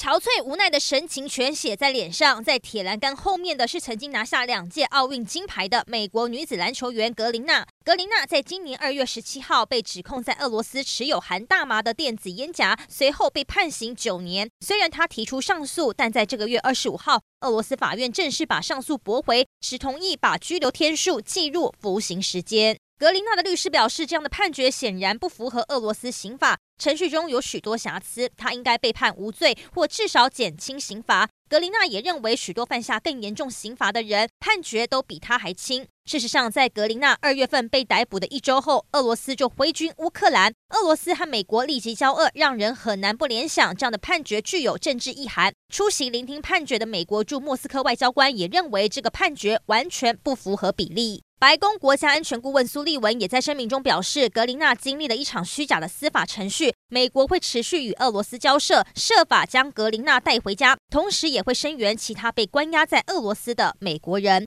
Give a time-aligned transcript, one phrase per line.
[0.00, 7.66] 憔悴无奈的神情全写在脸上，在铁栏杆后面的是曾经拿下两届奥运金牌的美国女子篮球员格林娜。
[7.84, 14.48] 格林娜在今年二月十七号被指控在俄罗斯持有含大麻的电子烟夹，随后被判刑九年。
[14.64, 22.78] 虽然她提出上诉，但在这个月二十五号，俄罗斯法院正式把上诉驳回，只同意把拘留天数计入服刑时间。
[23.00, 31.26] 格林纳的律师表示，这样的判决显然不符合俄罗斯刑法，程序中有许多瑕疵，他应该被判无罪或至少减轻刑罚。
[31.50, 35.84] 格林纳也认为，许多犯下更严重刑罚的人判决都比他还轻。
[36.04, 45.52] 事实上，在格林纳二月份被逮捕的一周后，俄罗斯就挥军乌克兰，俄罗斯和美国立即交恶，让人很难不联想这样的判决具有政治意涵。
[45.74, 51.24] 出席聆听判决的美国驻莫斯科外交官也认为，这个判决完全不符合比例。
[51.40, 64.38] 白宫国家安全顾问苏利文也在声明中表示，格林纳经历了一场虚假的司法程序，美国会持续与俄罗斯交涉，设法将格林纳带回家，同时也会声援其他被关押在俄罗斯的美国人。